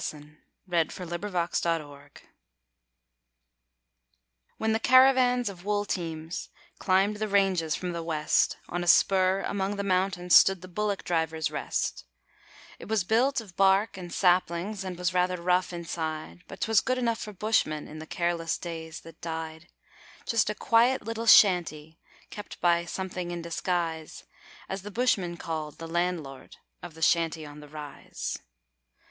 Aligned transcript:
The 0.01 0.07
Shanty 0.07 0.95
on 0.99 1.11
the 1.21 1.29
Rise 1.29 2.21
When 4.57 4.73
the 4.73 4.79
caravans 4.79 5.47
of 5.47 5.63
wool 5.63 5.85
teams 5.85 6.49
climbed 6.79 7.17
the 7.17 7.27
ranges 7.27 7.75
from 7.75 7.91
the 7.91 8.01
West, 8.01 8.57
On 8.67 8.83
a 8.83 8.87
spur 8.87 9.41
among 9.45 9.75
the 9.75 9.83
mountains 9.83 10.35
stood 10.35 10.63
'The 10.63 10.67
Bullock 10.69 11.03
drivers' 11.03 11.51
Rest'; 11.51 12.03
It 12.79 12.87
was 12.87 13.03
built 13.03 13.39
of 13.41 13.55
bark 13.55 13.95
and 13.95 14.11
saplings, 14.11 14.83
and 14.83 14.97
was 14.97 15.13
rather 15.13 15.39
rough 15.39 15.71
inside, 15.71 16.45
But 16.47 16.61
'twas 16.61 16.81
good 16.81 16.97
enough 16.97 17.19
for 17.19 17.31
bushmen 17.31 17.87
in 17.87 17.99
the 17.99 18.07
careless 18.07 18.57
days 18.57 19.01
that 19.01 19.21
died 19.21 19.67
Just 20.25 20.49
a 20.49 20.55
quiet 20.55 21.03
little 21.03 21.27
shanty 21.27 21.99
kept 22.31 22.59
by 22.59 22.85
'Something 22.85 23.29
in 23.29 23.43
Disguise', 23.43 24.23
As 24.67 24.81
the 24.81 24.89
bushmen 24.89 25.37
called 25.37 25.77
the 25.77 25.87
landlord 25.87 26.57
of 26.81 26.95
the 26.95 27.03
Shanty 27.03 27.45
on 27.45 27.59
the 27.59 27.69
Rise. 27.69 28.39